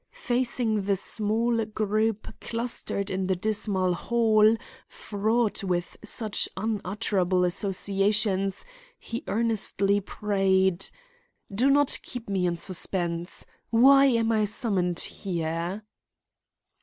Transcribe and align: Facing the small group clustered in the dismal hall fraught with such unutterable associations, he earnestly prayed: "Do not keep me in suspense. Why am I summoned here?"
Facing 0.17 0.81
the 0.85 0.95
small 0.95 1.63
group 1.63 2.27
clustered 2.41 3.11
in 3.11 3.27
the 3.27 3.35
dismal 3.35 3.93
hall 3.93 4.57
fraught 4.87 5.63
with 5.63 5.95
such 6.03 6.49
unutterable 6.57 7.45
associations, 7.45 8.65
he 8.97 9.23
earnestly 9.27 9.99
prayed: 10.01 10.83
"Do 11.53 11.69
not 11.69 11.99
keep 12.01 12.27
me 12.27 12.47
in 12.47 12.57
suspense. 12.57 13.45
Why 13.69 14.05
am 14.07 14.31
I 14.31 14.45
summoned 14.45 15.01
here?" 15.01 15.83